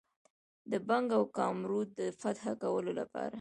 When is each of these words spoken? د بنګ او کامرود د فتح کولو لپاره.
د 0.71 0.73
بنګ 0.87 1.07
او 1.17 1.23
کامرود 1.37 1.87
د 1.99 2.01
فتح 2.21 2.43
کولو 2.63 2.91
لپاره. 2.99 3.29